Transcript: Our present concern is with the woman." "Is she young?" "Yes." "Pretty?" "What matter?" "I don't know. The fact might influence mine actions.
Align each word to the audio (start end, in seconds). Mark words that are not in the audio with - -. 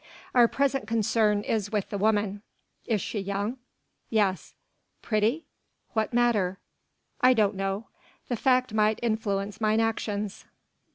Our 0.33 0.47
present 0.47 0.87
concern 0.87 1.43
is 1.43 1.71
with 1.71 1.91
the 1.91 1.97
woman." 1.99 2.41
"Is 2.87 3.01
she 3.01 3.19
young?" 3.19 3.59
"Yes." 4.09 4.55
"Pretty?" 5.03 5.45
"What 5.93 6.11
matter?" 6.11 6.57
"I 7.21 7.35
don't 7.35 7.53
know. 7.53 7.85
The 8.27 8.35
fact 8.35 8.73
might 8.73 8.97
influence 9.03 9.61
mine 9.61 9.79
actions. 9.79 10.45